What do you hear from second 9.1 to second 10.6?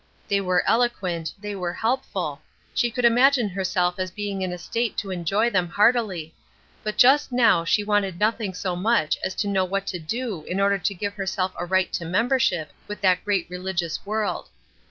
as to know what to do in